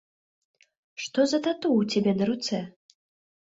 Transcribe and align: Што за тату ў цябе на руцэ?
Што 1.03 1.27
за 1.33 1.39
тату 1.49 1.69
ў 1.75 1.81
цябе 1.95 2.11
на 2.19 2.33
руцэ? 2.33 2.67